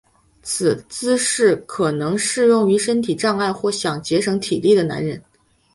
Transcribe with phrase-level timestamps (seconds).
[0.41, 5.21] 此姿势可能适用于身体障碍或想节省体力的男人。